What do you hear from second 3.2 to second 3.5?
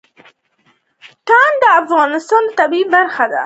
ده.